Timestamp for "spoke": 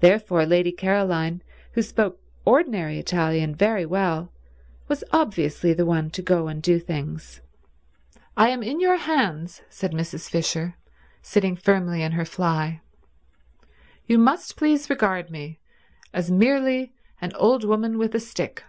1.80-2.20